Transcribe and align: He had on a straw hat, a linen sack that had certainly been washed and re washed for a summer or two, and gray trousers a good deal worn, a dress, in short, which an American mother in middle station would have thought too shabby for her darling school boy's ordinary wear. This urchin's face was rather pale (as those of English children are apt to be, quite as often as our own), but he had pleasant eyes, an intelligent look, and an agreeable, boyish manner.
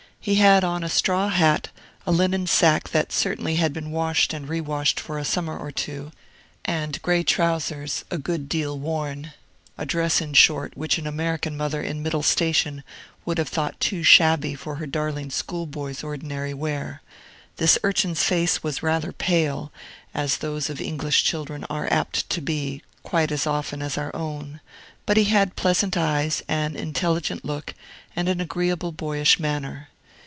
He 0.23 0.35
had 0.35 0.63
on 0.63 0.83
a 0.83 0.87
straw 0.87 1.29
hat, 1.29 1.69
a 2.05 2.11
linen 2.11 2.45
sack 2.45 2.89
that 2.89 3.05
had 3.07 3.11
certainly 3.11 3.69
been 3.69 3.89
washed 3.89 4.33
and 4.35 4.47
re 4.47 4.61
washed 4.61 4.99
for 4.99 5.17
a 5.17 5.25
summer 5.25 5.57
or 5.57 5.71
two, 5.71 6.11
and 6.63 7.01
gray 7.01 7.23
trousers 7.23 8.05
a 8.11 8.19
good 8.19 8.47
deal 8.47 8.77
worn, 8.77 9.33
a 9.79 9.85
dress, 9.87 10.21
in 10.21 10.35
short, 10.35 10.77
which 10.77 10.99
an 10.99 11.07
American 11.07 11.57
mother 11.57 11.81
in 11.81 12.03
middle 12.03 12.21
station 12.21 12.83
would 13.25 13.39
have 13.39 13.49
thought 13.49 13.79
too 13.79 14.03
shabby 14.03 14.53
for 14.53 14.75
her 14.75 14.85
darling 14.85 15.31
school 15.31 15.65
boy's 15.65 16.03
ordinary 16.03 16.53
wear. 16.53 17.01
This 17.55 17.79
urchin's 17.81 18.21
face 18.23 18.61
was 18.61 18.83
rather 18.83 19.11
pale 19.11 19.71
(as 20.13 20.37
those 20.37 20.69
of 20.69 20.79
English 20.79 21.23
children 21.23 21.65
are 21.67 21.91
apt 21.91 22.29
to 22.29 22.41
be, 22.41 22.83
quite 23.01 23.31
as 23.31 23.47
often 23.47 23.81
as 23.81 23.97
our 23.97 24.15
own), 24.15 24.61
but 25.07 25.17
he 25.17 25.23
had 25.23 25.55
pleasant 25.55 25.97
eyes, 25.97 26.43
an 26.47 26.75
intelligent 26.75 27.43
look, 27.43 27.73
and 28.15 28.29
an 28.29 28.39
agreeable, 28.39 28.91
boyish 28.91 29.39
manner. 29.39 29.87